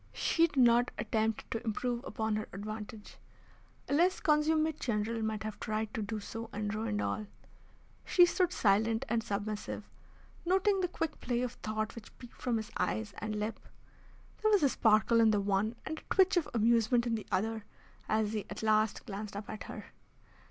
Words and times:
She 0.13 0.47
did 0.47 0.57
not 0.57 0.89
attempt 0.97 1.51
to 1.51 1.63
improve 1.63 2.03
upon 2.05 2.35
her 2.35 2.49
advantage. 2.53 3.17
A 3.87 3.93
less 3.93 4.19
consummate 4.19 4.79
general 4.79 5.21
might 5.21 5.43
have 5.43 5.59
tried 5.59 5.93
to 5.93 6.01
do 6.01 6.19
so, 6.19 6.49
and 6.51 6.73
ruined 6.73 7.03
all. 7.03 7.27
She 8.03 8.25
stood 8.25 8.51
silent 8.51 9.05
and 9.09 9.21
submissive, 9.23 9.83
noting 10.43 10.79
the 10.81 10.87
quick 10.87 11.19
play 11.19 11.43
of 11.43 11.51
thought 11.51 11.93
which 11.93 12.17
peeped 12.17 12.41
from 12.41 12.57
his 12.57 12.71
eyes 12.77 13.13
and 13.19 13.35
lip. 13.39 13.59
There 14.41 14.49
was 14.49 14.63
a 14.63 14.69
sparkle 14.69 15.21
in 15.21 15.29
the 15.29 15.39
one 15.39 15.75
and 15.85 15.99
a 15.99 16.15
twitch 16.15 16.35
of 16.35 16.49
amusement 16.51 17.05
in 17.05 17.13
the 17.13 17.27
other, 17.31 17.63
as 18.09 18.33
he 18.33 18.47
at 18.49 18.63
last 18.63 19.05
glanced 19.05 19.35
up 19.35 19.51
at 19.51 19.65
her. 19.65 19.93